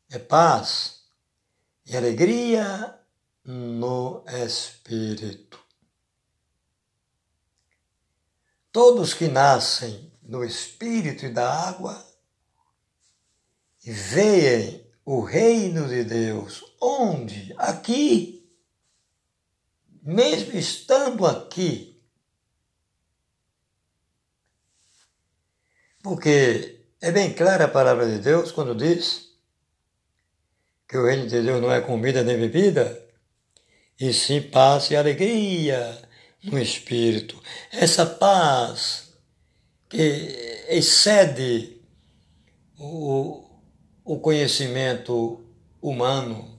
é 0.09 0.17
paz 0.17 1.03
e 1.85 1.97
alegria 1.97 2.97
no 3.43 4.23
Espírito. 4.27 5.59
Todos 8.71 9.13
que 9.13 9.27
nascem 9.27 10.09
do 10.21 10.45
Espírito 10.45 11.25
e 11.25 11.29
da 11.29 11.67
água 11.67 12.01
e 13.83 13.91
veem 13.91 14.89
o 15.03 15.19
reino 15.19 15.85
de 15.89 16.05
Deus, 16.05 16.63
onde? 16.79 17.53
Aqui, 17.57 18.49
mesmo 20.01 20.57
estando 20.57 21.25
aqui, 21.25 21.94
Porque 26.05 26.81
é 27.01 27.11
bem 27.11 27.33
clara 27.33 27.65
a 27.65 27.67
palavra 27.67 28.05
de 28.07 28.19
Deus 28.19 28.51
quando 28.51 28.75
diz 28.75 29.31
que 30.87 30.95
o 30.95 31.07
reino 31.07 31.25
de 31.25 31.41
Deus 31.41 31.59
não 31.59 31.71
é 31.71 31.81
comida 31.81 32.23
nem 32.23 32.37
bebida, 32.37 33.03
e 33.99 34.13
sim 34.13 34.39
paz 34.39 34.91
e 34.91 34.95
alegria 34.95 35.99
no 36.43 36.59
espírito. 36.59 37.41
Essa 37.71 38.05
paz 38.05 39.15
que 39.89 40.67
excede 40.69 41.81
o, 42.77 43.43
o 44.03 44.19
conhecimento 44.19 45.43
humano, 45.81 46.55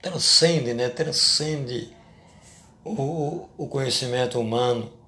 transcende, 0.00 0.72
né? 0.72 0.88
Transcende 0.88 1.94
o, 2.82 3.46
o 3.58 3.68
conhecimento 3.68 4.40
humano 4.40 5.03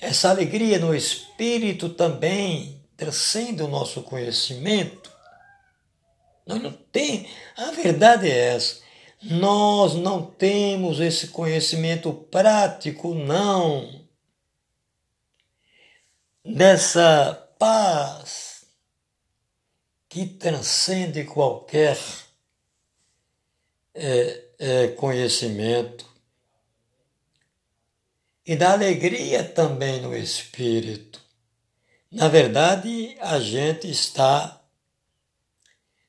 essa 0.00 0.30
alegria 0.30 0.78
no 0.78 0.94
espírito 0.94 1.90
também 1.90 2.82
transcende 2.96 3.62
o 3.62 3.68
nosso 3.68 4.02
conhecimento. 4.02 5.10
Nós 6.46 6.62
não 6.62 6.72
tem, 6.72 7.28
a 7.56 7.70
verdade 7.70 8.28
é 8.28 8.54
essa. 8.54 8.80
Nós 9.22 9.94
não 9.94 10.24
temos 10.24 10.98
esse 10.98 11.28
conhecimento 11.28 12.12
prático, 12.12 13.14
não. 13.14 14.06
Dessa 16.42 17.48
paz 17.58 18.64
que 20.08 20.26
transcende 20.26 21.24
qualquer 21.24 21.98
é, 23.94 24.44
é, 24.58 24.88
conhecimento 24.88 26.09
e 28.46 28.56
da 28.56 28.72
alegria 28.72 29.44
também 29.44 30.00
no 30.00 30.16
espírito. 30.16 31.20
Na 32.10 32.28
verdade, 32.28 33.16
a 33.20 33.38
gente 33.38 33.88
está 33.88 34.60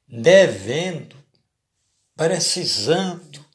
devendo, 0.08 1.16
precisando, 2.16 3.46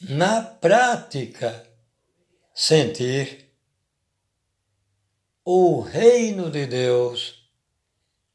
na 0.00 0.42
prática, 0.42 1.66
sentir 2.54 3.50
o 5.44 5.80
reino 5.80 6.50
de 6.50 6.66
Deus 6.66 7.48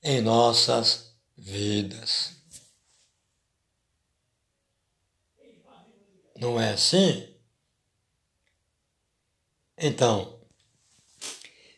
em 0.02 0.22
nossas 0.22 1.14
vidas. 1.38 2.36
Não 6.36 6.60
é 6.60 6.74
assim? 6.74 7.37
Então, 9.78 10.40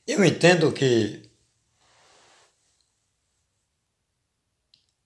eu 0.08 0.24
entendo 0.24 0.72
que 0.72 1.30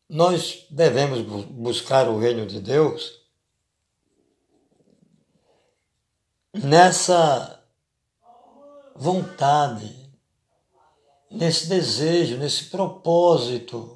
nós 0.08 0.68
devemos 0.70 1.24
buscar 1.48 2.08
o 2.08 2.20
reino 2.20 2.46
de 2.46 2.62
Deus 2.62 3.20
nessa 6.54 7.68
vontade, 8.96 10.14
nesse 11.32 11.68
desejo, 11.68 12.38
nesse 12.38 12.66
propósito. 12.66 13.96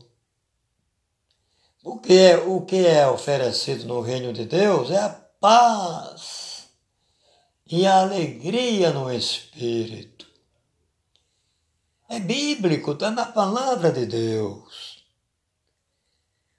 Porque 1.84 2.34
o 2.48 2.66
que 2.66 2.84
é 2.84 3.08
oferecido 3.08 3.86
no 3.86 4.02
reino 4.02 4.34
de 4.34 4.44
Deus 4.44 4.90
é 4.90 4.98
a 4.98 5.10
paz 5.10 6.47
e 7.70 7.86
a 7.86 8.02
alegria 8.02 8.92
no 8.92 9.12
espírito. 9.12 10.26
É 12.10 12.20
bíblico, 12.20 12.94
está 12.94 13.12
na 13.12 13.26
palavra 13.26 13.92
de 13.92 14.06
Deus. 14.06 15.06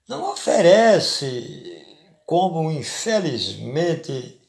Não 0.07 0.31
oferece 0.31 1.85
como 2.25 2.71
infelizmente 2.71 4.39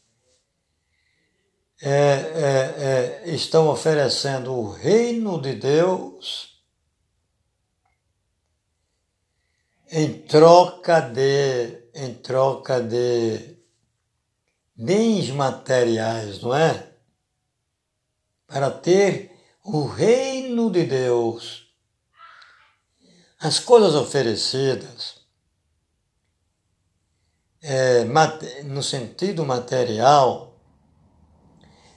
é, 1.83 1.91
é, 1.91 3.23
é, 3.25 3.31
estão 3.31 3.69
oferecendo 3.69 4.53
o 4.53 4.71
reino 4.71 5.41
de 5.41 5.55
Deus 5.55 6.63
em 9.91 10.13
troca 10.23 11.01
de 11.01 11.81
em 11.95 12.15
troca 12.15 12.83
de 12.83 13.60
bens 14.81 15.31
materiais, 15.31 16.41
não 16.41 16.55
é? 16.55 16.91
Para 18.47 18.71
ter 18.71 19.39
o 19.63 19.85
reino 19.85 20.71
de 20.71 20.85
Deus. 20.85 21.67
As 23.39 23.59
coisas 23.59 23.95
oferecidas 23.95 25.21
é, 27.63 28.05
no 28.65 28.83
sentido 28.83 29.45
material, 29.45 30.59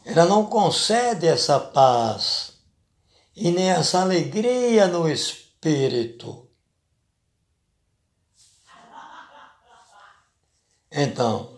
ela 0.06 0.26
não 0.26 0.46
concede 0.46 1.26
essa 1.26 1.60
paz 1.60 2.58
e 3.34 3.50
nem 3.50 3.72
essa 3.72 4.02
alegria 4.02 4.88
no 4.88 5.10
espírito. 5.10 6.50
Então, 10.91 11.53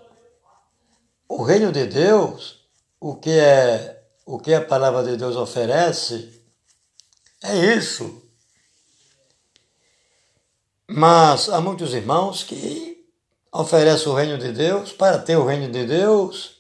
o 1.28 1.44
reino 1.44 1.72
de 1.72 1.86
Deus, 1.86 2.66
o 3.00 3.16
que 3.16 3.32
é 3.32 4.04
o 4.26 4.40
que 4.40 4.54
a 4.54 4.66
palavra 4.66 5.04
de 5.04 5.18
Deus 5.18 5.36
oferece, 5.36 6.42
é 7.44 7.76
isso. 7.76 8.24
Mas 10.88 11.48
há 11.50 11.62
muitos 11.62 11.94
irmãos 11.94 12.44
que 12.44 13.06
oferecem 13.52 14.12
o 14.12 14.16
reino 14.16 14.38
de 14.38 14.52
Deus, 14.52 14.92
para 14.92 15.20
ter 15.20 15.38
o 15.38 15.46
reino 15.46 15.72
de 15.72 15.86
Deus, 15.86 16.56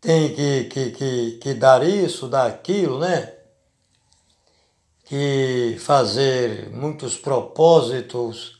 tem 0.00 0.34
que, 0.34 0.64
que, 0.64 0.90
que, 0.90 1.32
que 1.38 1.54
dar 1.54 1.86
isso, 1.86 2.28
dar 2.28 2.46
aquilo, 2.46 2.98
né? 2.98 3.34
Que 5.04 5.76
fazer 5.80 6.70
muitos 6.70 7.16
propósitos 7.16 8.58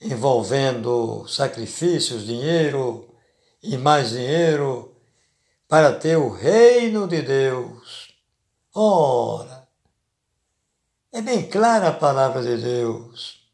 envolvendo 0.00 1.26
sacrifícios, 1.26 2.26
dinheiro 2.26 3.05
e 3.66 3.76
mais 3.76 4.10
dinheiro 4.10 4.96
para 5.68 5.92
ter 5.92 6.16
o 6.16 6.30
reino 6.30 7.08
de 7.08 7.22
Deus. 7.22 8.14
Ora, 8.74 9.66
é 11.12 11.20
bem 11.20 11.48
clara 11.48 11.88
a 11.88 11.92
palavra 11.92 12.42
de 12.42 12.62
Deus 12.62 13.44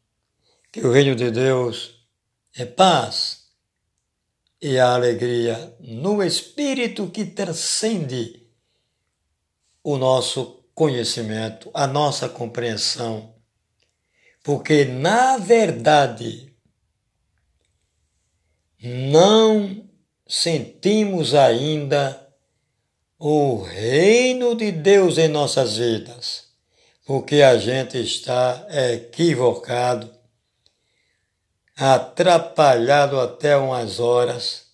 que 0.71 0.81
o 0.81 0.91
reino 0.91 1.15
de 1.15 1.31
Deus 1.31 2.03
é 2.55 2.65
paz 2.65 3.47
e 4.61 4.79
a 4.79 4.93
alegria 4.93 5.75
no 5.79 6.23
espírito 6.23 7.09
que 7.09 7.25
transcende 7.25 8.47
o 9.83 9.97
nosso 9.97 10.63
conhecimento, 10.73 11.69
a 11.73 11.85
nossa 11.85 12.29
compreensão. 12.29 13.35
Porque, 14.43 14.85
na 14.85 15.37
verdade, 15.37 16.53
não 18.81 19.89
sentimos 20.27 21.33
ainda 21.33 22.23
o 23.17 23.61
reino 23.61 24.55
de 24.55 24.71
Deus 24.71 25.17
em 25.17 25.27
nossas 25.27 25.77
vidas, 25.77 26.49
porque 27.05 27.41
a 27.41 27.57
gente 27.57 27.97
está 27.97 28.67
equivocado, 28.69 30.13
atrapalhado 31.75 33.19
até 33.19 33.55
umas 33.55 33.99
horas. 33.99 34.73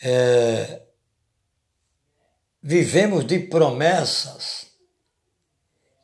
É, 0.00 0.82
vivemos 2.62 3.26
de 3.26 3.40
promessas 3.40 4.68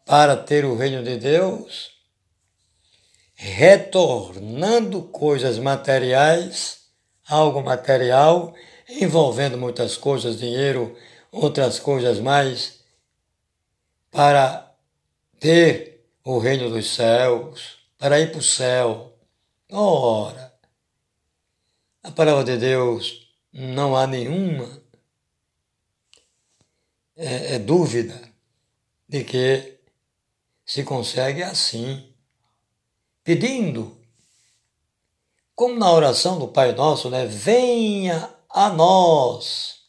para 0.04 0.36
ter 0.36 0.64
o 0.64 0.76
reino 0.76 1.02
de 1.02 1.16
Deus, 1.16 1.92
retornando 3.34 5.02
coisas 5.04 5.58
materiais 5.58 6.83
algo 7.26 7.62
material, 7.62 8.54
envolvendo 8.88 9.56
muitas 9.56 9.96
coisas, 9.96 10.38
dinheiro, 10.38 10.96
outras 11.30 11.78
coisas 11.78 12.20
mais, 12.20 12.80
para 14.10 14.74
ter 15.38 16.06
o 16.22 16.38
reino 16.38 16.70
dos 16.70 16.94
céus, 16.94 17.78
para 17.98 18.20
ir 18.20 18.30
para 18.30 18.40
o 18.40 18.42
céu. 18.42 19.18
Ora, 19.70 20.54
a 22.02 22.10
palavra 22.10 22.44
de 22.44 22.56
Deus 22.58 23.28
não 23.52 23.96
há 23.96 24.06
nenhuma 24.06 24.82
é, 27.16 27.54
é 27.54 27.58
dúvida 27.58 28.20
de 29.08 29.24
que 29.24 29.78
se 30.64 30.82
consegue 30.82 31.42
assim, 31.42 32.12
pedindo 33.22 34.03
como 35.54 35.78
na 35.78 35.92
oração 35.92 36.38
do 36.38 36.48
Pai 36.48 36.72
Nosso, 36.72 37.08
né? 37.08 37.26
Venha 37.26 38.34
a 38.48 38.70
nós 38.70 39.82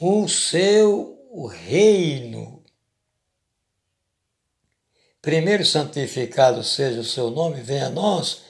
o 0.00 0.28
seu 0.28 1.48
reino. 1.50 2.62
Primeiro 5.20 5.64
santificado 5.64 6.62
seja 6.62 7.00
o 7.00 7.04
seu 7.04 7.30
nome, 7.30 7.60
venha 7.60 7.86
a 7.86 7.90
nós 7.90 8.42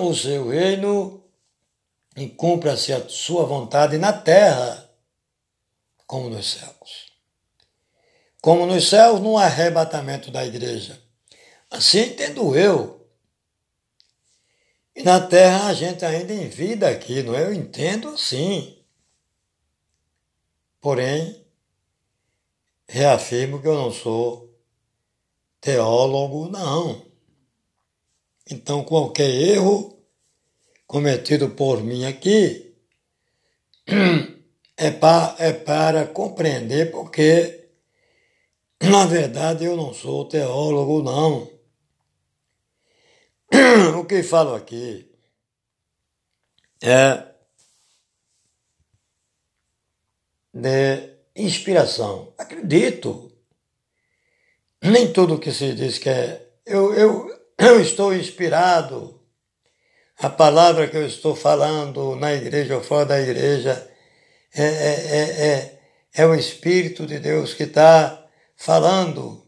o 0.00 0.14
seu 0.14 0.48
reino 0.48 1.24
e 2.16 2.28
cumpra-se 2.28 2.92
a 2.92 3.08
sua 3.08 3.44
vontade 3.44 3.98
na 3.98 4.12
terra 4.12 4.88
como 6.06 6.30
nos 6.30 6.52
céus. 6.52 7.12
Como 8.40 8.64
nos 8.64 8.88
céus, 8.88 9.20
no 9.20 9.36
arrebatamento 9.36 10.30
da 10.30 10.44
igreja. 10.46 11.00
Assim 11.68 12.00
entendo 12.00 12.56
eu 12.56 12.95
e 14.96 15.02
na 15.02 15.20
Terra 15.20 15.66
a 15.66 15.74
gente 15.74 16.06
ainda 16.06 16.32
em 16.32 16.48
vida 16.48 16.88
aqui, 16.88 17.22
não 17.22 17.34
é? 17.34 17.44
Eu 17.44 17.52
entendo 17.52 18.08
assim. 18.08 18.82
Porém, 20.80 21.44
reafirmo 22.88 23.60
que 23.60 23.68
eu 23.68 23.74
não 23.74 23.92
sou 23.92 24.58
teólogo, 25.60 26.48
não. 26.48 27.04
Então, 28.50 28.84
qualquer 28.84 29.28
erro 29.28 29.98
cometido 30.86 31.50
por 31.50 31.82
mim 31.82 32.06
aqui 32.06 32.74
é, 34.78 34.90
pa, 34.90 35.36
é 35.38 35.52
para 35.52 36.06
compreender 36.06 36.90
porque, 36.90 37.68
na 38.80 39.04
verdade, 39.04 39.64
eu 39.66 39.76
não 39.76 39.92
sou 39.92 40.26
teólogo, 40.26 41.02
não. 41.02 41.55
o 43.98 44.04
que 44.04 44.22
falo 44.22 44.54
aqui 44.54 45.10
é 46.82 47.26
de 50.52 51.16
inspiração. 51.36 52.32
Acredito. 52.38 53.32
Nem 54.82 55.12
tudo 55.12 55.38
que 55.38 55.52
se 55.52 55.74
diz 55.74 55.98
que 55.98 56.08
é. 56.08 56.48
Eu, 56.64 56.94
eu, 56.94 57.28
eu 57.58 57.80
estou 57.80 58.14
inspirado. 58.14 59.20
A 60.18 60.30
palavra 60.30 60.88
que 60.88 60.96
eu 60.96 61.06
estou 61.06 61.36
falando 61.36 62.16
na 62.16 62.32
igreja 62.32 62.76
ou 62.76 62.82
fora 62.82 63.04
da 63.04 63.20
igreja 63.20 63.90
é, 64.54 64.64
é, 64.64 65.16
é, 65.16 65.46
é, 65.48 65.80
é 66.14 66.26
o 66.26 66.34
Espírito 66.34 67.06
de 67.06 67.18
Deus 67.18 67.52
que 67.52 67.64
está 67.64 68.26
falando. 68.56 69.45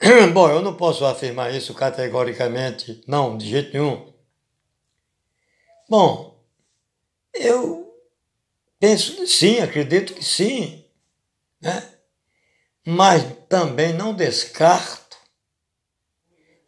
Bom, 0.32 0.48
eu 0.48 0.62
não 0.62 0.74
posso 0.74 1.04
afirmar 1.04 1.54
isso 1.54 1.74
categoricamente, 1.74 3.02
não, 3.06 3.36
de 3.36 3.48
jeito 3.48 3.72
nenhum. 3.72 4.12
Bom, 5.88 6.40
eu 7.34 7.92
penso 8.78 9.16
que 9.16 9.26
sim, 9.26 9.58
acredito 9.58 10.14
que 10.14 10.24
sim, 10.24 10.84
né? 11.60 11.82
mas 12.86 13.24
também 13.48 13.92
não 13.92 14.14
descarto 14.14 15.16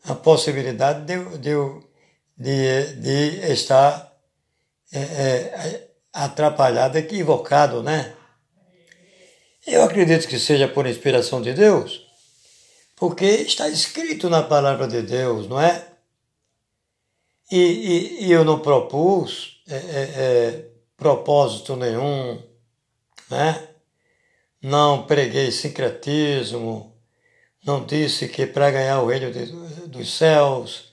a 0.04 0.14
possibilidade 0.14 1.04
de, 1.04 1.38
de, 1.38 1.54
de, 2.36 2.96
de 2.96 3.52
estar 3.52 4.12
é, 4.92 4.98
é, 4.98 5.90
atrapalhado, 6.12 6.98
equivocado, 6.98 7.82
né? 7.82 8.16
Eu 9.66 9.84
acredito 9.84 10.26
que 10.26 10.38
seja 10.38 10.66
por 10.66 10.86
inspiração 10.86 11.40
de 11.40 11.52
Deus 11.52 12.09
porque 13.00 13.24
está 13.24 13.66
escrito 13.66 14.28
na 14.28 14.42
palavra 14.42 14.86
de 14.86 15.00
Deus, 15.00 15.48
não 15.48 15.58
é? 15.58 15.88
E, 17.50 17.56
e, 17.58 18.26
e 18.26 18.30
eu 18.30 18.44
não 18.44 18.60
propus 18.60 19.62
é, 19.66 19.74
é, 19.74 19.80
é, 19.80 20.68
propósito 20.98 21.74
nenhum, 21.76 22.42
né? 23.30 23.68
não 24.60 25.06
preguei 25.06 25.50
sincretismo, 25.50 26.94
não 27.64 27.86
disse 27.86 28.28
que 28.28 28.46
para 28.46 28.70
ganhar 28.70 29.00
o 29.00 29.06
reino 29.06 29.32
de, 29.32 29.46
dos 29.86 30.12
céus 30.12 30.92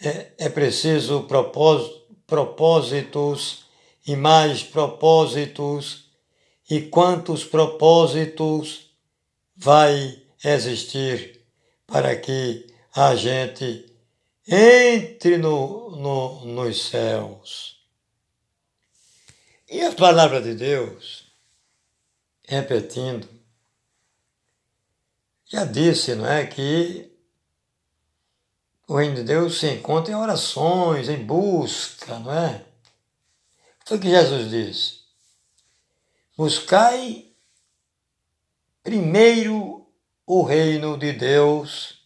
é, 0.00 0.28
é 0.38 0.48
preciso 0.48 1.26
propósitos 2.28 3.64
e 4.06 4.14
mais 4.14 4.62
propósitos, 4.62 6.04
e 6.70 6.82
quantos 6.82 7.42
propósitos 7.44 8.90
vai 9.56 10.22
existir 10.44 11.40
para 11.86 12.16
que 12.16 12.66
a 12.94 13.14
gente 13.16 13.94
entre 14.46 15.38
no, 15.38 15.90
no, 15.90 16.44
nos 16.44 16.88
céus. 16.88 17.82
E 19.68 19.80
a 19.82 19.92
palavra 19.92 20.40
de 20.40 20.54
Deus, 20.54 21.32
repetindo, 22.46 23.28
já 25.46 25.64
disse, 25.64 26.14
não 26.14 26.26
é, 26.26 26.46
que 26.46 27.10
o 28.86 28.96
reino 28.96 29.16
de 29.16 29.22
Deus 29.22 29.58
se 29.58 29.68
encontra 29.68 30.12
em 30.12 30.16
orações, 30.16 31.08
em 31.08 31.24
busca, 31.24 32.18
não 32.18 32.32
é? 32.32 32.64
Foi 33.86 33.96
o 33.96 34.00
que 34.00 34.10
Jesus 34.10 34.50
disse. 34.50 35.04
Buscai 36.36 37.32
primeiro 38.82 39.83
o 40.26 40.42
reino 40.42 40.96
de 40.96 41.12
Deus 41.12 42.02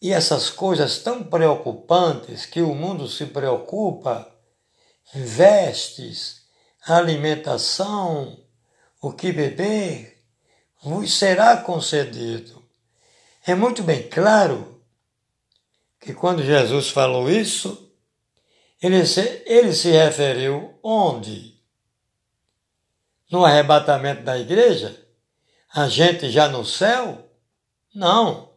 e 0.00 0.12
essas 0.12 0.50
coisas 0.50 0.98
tão 0.98 1.24
preocupantes 1.24 2.46
que 2.46 2.60
o 2.60 2.74
mundo 2.74 3.08
se 3.08 3.26
preocupa, 3.26 4.30
vestes, 5.14 6.42
alimentação, 6.86 8.38
o 9.00 9.12
que 9.12 9.32
beber, 9.32 10.22
vos 10.82 11.12
será 11.14 11.56
concedido. 11.56 12.62
É 13.46 13.54
muito 13.54 13.82
bem 13.82 14.08
claro 14.08 14.82
que 16.00 16.12
quando 16.12 16.42
Jesus 16.42 16.90
falou 16.90 17.30
isso, 17.30 17.92
ele 18.82 19.06
se, 19.06 19.42
ele 19.46 19.72
se 19.72 19.90
referiu 19.90 20.78
onde? 20.82 21.56
No 23.30 23.44
arrebatamento 23.44 24.22
da 24.22 24.38
igreja? 24.38 25.05
A 25.76 25.90
gente 25.90 26.30
já 26.30 26.48
no 26.48 26.64
céu? 26.64 27.30
Não. 27.94 28.50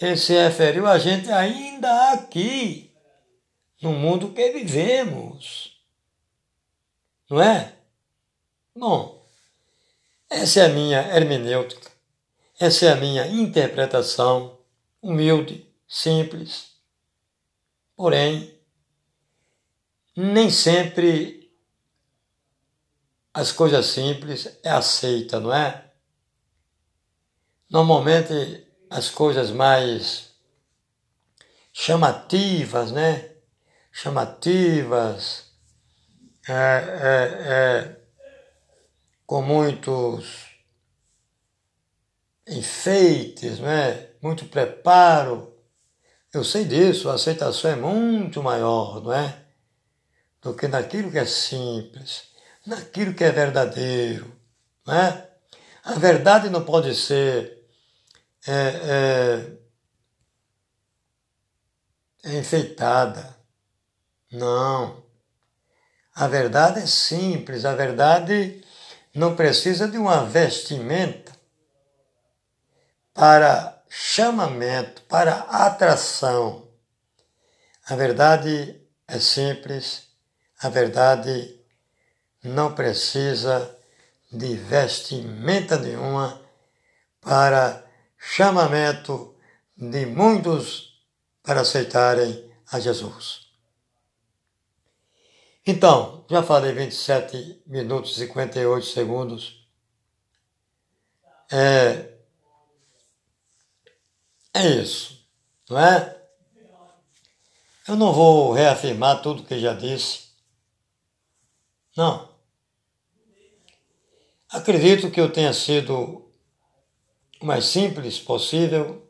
Ele 0.00 0.16
se 0.16 0.32
referiu 0.32 0.84
a 0.84 0.98
gente 0.98 1.30
ainda 1.30 2.10
aqui, 2.10 2.92
no 3.80 3.92
mundo 3.92 4.32
que 4.32 4.50
vivemos. 4.50 5.80
Não 7.30 7.40
é? 7.40 7.72
Bom, 8.74 9.24
essa 10.28 10.58
é 10.58 10.64
a 10.64 10.68
minha 10.70 10.98
hermenêutica, 11.16 11.88
essa 12.58 12.86
é 12.86 12.92
a 12.92 12.96
minha 12.96 13.24
interpretação 13.28 14.58
humilde, 15.00 15.72
simples. 15.86 16.72
Porém, 17.94 18.58
nem 20.16 20.50
sempre 20.50 21.48
as 23.32 23.52
coisas 23.52 23.86
simples 23.86 24.58
é 24.64 24.70
aceita, 24.70 25.38
não 25.38 25.54
é? 25.54 25.87
Normalmente 27.70 28.66
as 28.88 29.10
coisas 29.10 29.50
mais 29.50 30.30
chamativas, 31.72 32.90
né? 32.92 33.30
Chamativas, 33.92 35.50
é, 36.48 36.52
é, 36.52 37.52
é, 37.52 38.00
com 39.26 39.42
muitos 39.42 40.46
enfeites, 42.46 43.58
né? 43.58 44.08
muito 44.22 44.46
preparo. 44.46 45.54
Eu 46.32 46.44
sei 46.44 46.64
disso, 46.64 47.10
a 47.10 47.14
aceitação 47.14 47.70
é 47.70 47.76
muito 47.76 48.42
maior, 48.42 49.02
não 49.02 49.12
é? 49.12 49.42
Do 50.40 50.54
que 50.54 50.68
naquilo 50.68 51.10
que 51.10 51.18
é 51.18 51.26
simples, 51.26 52.24
naquilo 52.66 53.14
que 53.14 53.24
é 53.24 53.30
verdadeiro, 53.30 54.32
não 54.86 54.94
é? 54.94 55.28
A 55.84 55.94
verdade 55.94 56.50
não 56.50 56.64
pode 56.64 56.94
ser 56.94 57.57
é, 58.48 59.52
é, 62.24 62.30
é 62.30 62.38
enfeitada. 62.38 63.36
Não. 64.32 65.02
A 66.14 66.26
verdade 66.26 66.80
é 66.80 66.86
simples, 66.86 67.64
a 67.64 67.74
verdade 67.74 68.64
não 69.14 69.36
precisa 69.36 69.86
de 69.86 69.98
uma 69.98 70.24
vestimenta 70.24 71.32
para 73.14 73.82
chamamento, 73.88 75.02
para 75.02 75.40
atração. 75.40 76.68
A 77.86 77.94
verdade 77.96 78.80
é 79.06 79.18
simples, 79.18 80.08
a 80.60 80.68
verdade 80.68 81.58
não 82.42 82.74
precisa 82.74 83.76
de 84.30 84.56
vestimenta 84.56 85.78
nenhuma 85.78 86.40
para 87.20 87.87
chamamento 88.18 89.34
de 89.76 90.04
muitos 90.06 91.02
para 91.42 91.60
aceitarem 91.60 92.52
a 92.70 92.80
Jesus. 92.80 93.48
Então, 95.66 96.24
já 96.30 96.42
falei 96.42 96.72
27 96.72 97.62
minutos 97.66 98.12
e 98.12 98.26
58 98.26 98.86
segundos. 98.86 99.66
É, 101.50 102.14
é 104.54 104.66
isso, 104.66 105.26
não 105.70 105.78
é? 105.78 106.18
Eu 107.86 107.96
não 107.96 108.12
vou 108.12 108.52
reafirmar 108.52 109.22
tudo 109.22 109.44
que 109.44 109.58
já 109.58 109.72
disse. 109.72 110.28
Não. 111.96 112.28
Acredito 114.50 115.10
que 115.10 115.20
eu 115.20 115.32
tenha 115.32 115.52
sido 115.52 116.27
mais 117.42 117.66
simples 117.66 118.18
possível. 118.18 119.06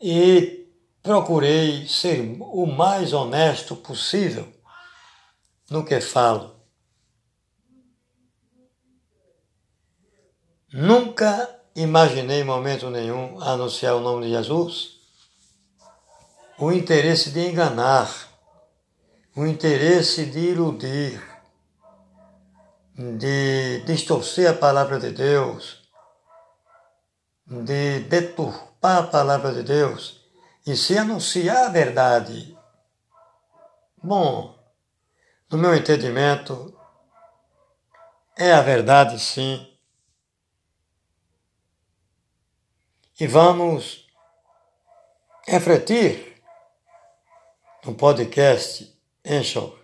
E 0.00 0.66
procurei 1.02 1.86
ser 1.88 2.20
o 2.40 2.66
mais 2.66 3.12
honesto 3.12 3.74
possível 3.74 4.46
no 5.70 5.84
que 5.84 6.00
falo. 6.00 6.56
Nunca 10.72 11.62
imaginei 11.74 12.44
momento 12.44 12.90
nenhum 12.90 13.40
anunciar 13.40 13.94
o 13.94 14.00
nome 14.00 14.26
de 14.26 14.32
Jesus. 14.32 14.98
O 16.58 16.72
interesse 16.72 17.30
de 17.30 17.48
enganar, 17.48 18.28
o 19.34 19.46
interesse 19.46 20.26
de 20.26 20.40
iludir, 20.40 21.22
de 22.94 23.80
distorcer 23.86 24.50
a 24.50 24.54
palavra 24.54 24.98
de 24.98 25.10
Deus, 25.10 25.87
de 27.48 28.00
deturpar 28.00 28.98
a 28.98 29.06
palavra 29.06 29.54
de 29.54 29.62
Deus 29.62 30.20
e 30.66 30.76
se 30.76 30.98
anunciar 30.98 31.64
a 31.64 31.70
verdade. 31.70 32.54
Bom, 34.02 34.54
no 35.50 35.56
meu 35.56 35.74
entendimento, 35.74 36.78
é 38.36 38.52
a 38.52 38.60
verdade 38.60 39.18
sim. 39.18 39.66
E 43.18 43.26
vamos 43.26 44.06
refletir 45.46 46.42
no 47.82 47.94
podcast 47.94 48.94
Enchor 49.24 49.78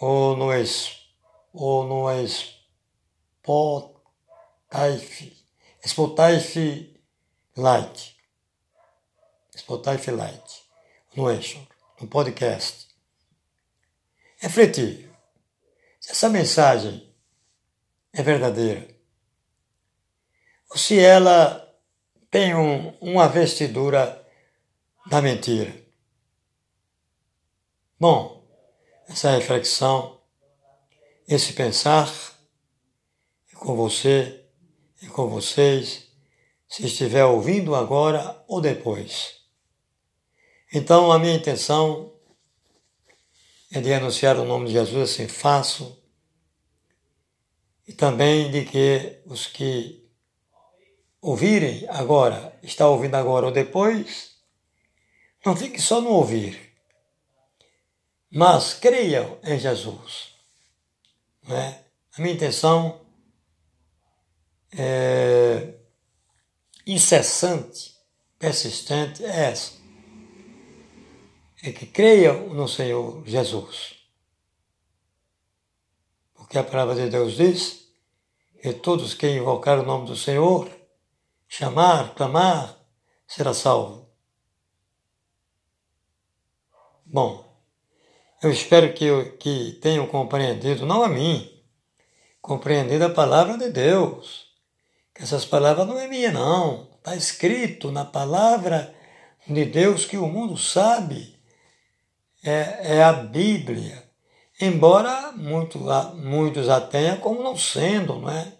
ou 0.00 0.36
no, 0.36 0.50
ou 1.52 1.84
no 1.84 2.06
Spotify 2.28 3.97
Spotify, 4.70 5.36
Spotify 5.86 7.00
Lite, 7.56 8.16
Spotify 9.56 10.10
Lite, 10.10 10.62
no 11.16 11.26
Anchor, 11.26 11.66
no 12.00 12.06
podcast. 12.06 12.88
Refletir 14.36 15.10
se 15.98 16.12
essa 16.12 16.28
mensagem 16.28 17.12
é 18.12 18.22
verdadeira 18.22 18.88
ou 20.70 20.76
se 20.76 20.98
ela 20.98 21.64
tem 22.30 22.54
um, 22.54 22.90
uma 23.00 23.26
vestidura 23.26 24.26
da 25.06 25.22
mentira. 25.22 25.74
Bom, 27.98 28.46
essa 29.08 29.30
reflexão, 29.30 30.20
esse 31.26 31.54
pensar 31.54 32.08
é 33.50 33.56
com 33.56 33.74
você 33.74 34.47
com 35.06 35.28
vocês, 35.28 36.08
se 36.68 36.84
estiver 36.84 37.24
ouvindo 37.24 37.74
agora 37.74 38.44
ou 38.48 38.60
depois. 38.60 39.36
Então, 40.72 41.12
a 41.12 41.18
minha 41.18 41.34
intenção 41.34 42.12
é 43.70 43.80
de 43.80 43.92
anunciar 43.92 44.36
o 44.38 44.44
nome 44.44 44.66
de 44.66 44.72
Jesus 44.72 45.12
assim, 45.12 45.28
faço 45.28 46.02
e 47.86 47.92
também 47.92 48.50
de 48.50 48.64
que 48.64 49.22
os 49.24 49.46
que 49.46 50.06
ouvirem 51.20 51.86
agora, 51.88 52.58
está 52.62 52.88
ouvindo 52.88 53.14
agora 53.14 53.46
ou 53.46 53.52
depois, 53.52 54.36
não 55.44 55.56
fique 55.56 55.80
só 55.80 56.00
no 56.00 56.10
ouvir, 56.10 56.74
mas 58.30 58.74
creiam 58.74 59.38
em 59.42 59.58
Jesus. 59.58 60.34
Né? 61.42 61.82
A 62.16 62.20
minha 62.20 62.34
intenção 62.34 63.00
é 64.72 65.74
incessante, 66.86 67.96
persistente 68.38 69.24
é 69.24 69.50
essa. 69.50 69.72
É 71.62 71.72
que 71.72 71.86
creiam 71.86 72.54
no 72.54 72.68
Senhor 72.68 73.22
Jesus. 73.26 73.96
Porque 76.34 76.58
a 76.58 76.64
palavra 76.64 76.94
de 76.94 77.10
Deus 77.10 77.36
diz 77.36 77.88
que 78.62 78.72
todos 78.72 79.14
que 79.14 79.28
invocar 79.28 79.78
o 79.78 79.84
nome 79.84 80.06
do 80.06 80.16
Senhor, 80.16 80.70
chamar, 81.48 82.14
clamar, 82.14 82.78
será 83.26 83.52
salvo. 83.52 84.08
Bom, 87.04 87.44
eu 88.42 88.50
espero 88.50 88.92
que, 88.92 89.24
que 89.38 89.72
tenham 89.80 90.06
compreendido, 90.06 90.86
não 90.86 91.02
a 91.02 91.08
mim, 91.08 91.50
compreendido 92.40 93.04
a 93.04 93.10
palavra 93.10 93.58
de 93.58 93.70
Deus. 93.70 94.47
Que 95.18 95.24
essas 95.24 95.44
palavras 95.44 95.84
não 95.84 95.98
é 95.98 96.06
minha, 96.06 96.30
não. 96.30 96.86
Está 96.96 97.16
escrito 97.16 97.90
na 97.90 98.04
palavra 98.04 98.94
de 99.48 99.64
Deus 99.64 100.04
que 100.04 100.16
o 100.16 100.28
mundo 100.28 100.56
sabe. 100.56 101.36
É, 102.44 102.98
é 102.98 103.02
a 103.02 103.12
Bíblia. 103.12 104.04
Embora 104.60 105.32
muito, 105.32 105.80
muitos 106.14 106.68
a 106.68 106.80
tenham 106.80 107.16
como 107.16 107.42
não 107.42 107.56
sendo, 107.56 108.20
não 108.20 108.30
é? 108.30 108.52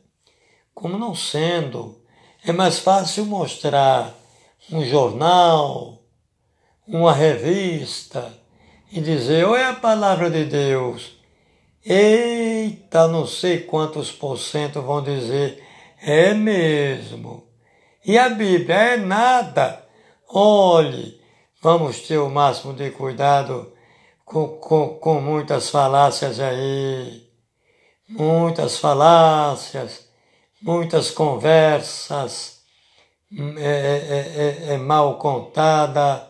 Como 0.74 0.98
não 0.98 1.14
sendo. 1.14 2.02
É 2.44 2.50
mais 2.50 2.80
fácil 2.80 3.24
mostrar 3.24 4.12
um 4.68 4.84
jornal, 4.84 6.02
uma 6.88 7.12
revista, 7.12 8.32
e 8.90 9.00
dizer, 9.00 9.46
ou 9.46 9.56
é 9.56 9.64
a 9.64 9.74
palavra 9.74 10.28
de 10.28 10.44
Deus. 10.44 11.16
Eita, 11.84 13.06
não 13.06 13.28
sei 13.28 13.60
quantos 13.60 14.10
por 14.10 14.36
cento 14.36 14.82
vão 14.82 15.00
dizer, 15.00 15.67
é 16.02 16.34
mesmo. 16.34 17.46
E 18.04 18.18
a 18.18 18.28
Bíblia 18.28 18.76
é 18.76 18.96
nada. 18.96 19.84
Olhe, 20.28 21.20
vamos 21.62 22.00
ter 22.00 22.18
o 22.18 22.28
máximo 22.28 22.72
de 22.74 22.90
cuidado 22.90 23.72
com, 24.24 24.48
com, 24.58 24.98
com 24.98 25.20
muitas 25.20 25.70
falácias 25.70 26.40
aí. 26.40 27.28
Muitas 28.08 28.78
falácias, 28.78 30.08
muitas 30.62 31.10
conversas 31.10 32.62
é, 33.58 34.64
é, 34.68 34.70
é, 34.70 34.74
é 34.74 34.76
mal 34.78 35.18
contada 35.18 36.28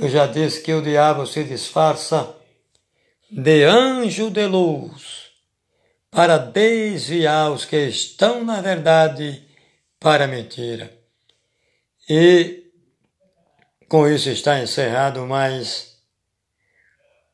eu 0.00 0.08
já 0.08 0.26
disse 0.26 0.62
que 0.62 0.72
o 0.72 0.80
diabo 0.80 1.26
se 1.26 1.42
disfarça 1.42 2.36
de 3.30 3.64
anjo 3.64 4.30
de 4.30 4.46
luz 4.46 5.17
para 6.10 6.38
desviar 6.38 7.50
os 7.52 7.64
que 7.64 7.76
estão 7.88 8.44
na 8.44 8.60
verdade 8.60 9.46
para 10.00 10.24
a 10.24 10.28
mentira. 10.28 10.92
E 12.08 12.64
com 13.88 14.08
isso 14.08 14.28
está 14.28 14.60
encerrado 14.60 15.26
mais 15.26 15.98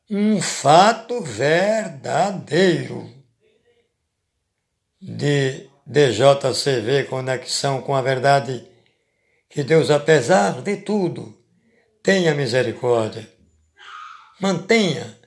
um 0.09 0.41
fato 0.41 1.21
verdadeiro 1.21 3.11
de 5.01 5.69
DJCV 5.85 7.05
Conexão 7.05 7.81
com 7.81 7.95
a 7.95 8.01
Verdade, 8.01 8.67
que 9.49 9.63
Deus, 9.63 9.91
apesar 9.91 10.61
de 10.61 10.77
tudo, 10.77 11.37
tenha 12.01 12.33
misericórdia. 12.33 13.29
Mantenha 14.39 15.19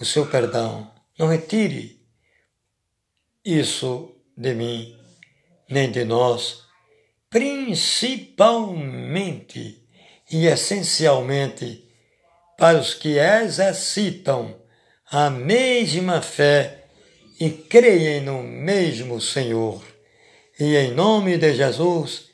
o 0.00 0.04
seu 0.04 0.26
perdão. 0.26 0.92
Não 1.18 1.28
retire 1.28 2.01
isso 3.44 4.14
de 4.36 4.54
mim, 4.54 4.96
nem 5.68 5.90
de 5.90 6.04
nós, 6.04 6.62
principalmente 7.28 9.82
e 10.30 10.46
essencialmente 10.46 11.84
para 12.56 12.78
os 12.78 12.94
que 12.94 13.18
exercitam 13.18 14.54
a 15.10 15.28
mesma 15.28 16.22
fé 16.22 16.84
e 17.40 17.50
creem 17.50 18.20
no 18.20 18.40
mesmo 18.42 19.20
Senhor. 19.20 19.82
E 20.58 20.76
em 20.76 20.90
nome 20.92 21.38
de 21.38 21.54
Jesus 21.54 22.28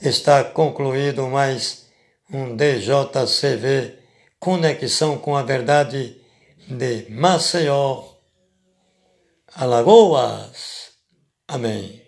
está 0.00 0.42
concluído 0.42 1.28
mais 1.28 1.86
um 2.32 2.56
DJCV 2.56 3.98
Conexão 4.40 5.18
com 5.18 5.36
a 5.36 5.42
Verdade 5.42 6.16
de 6.66 7.06
Maceió, 7.10 8.11
Alagoas. 9.54 10.92
Amém. 11.46 12.01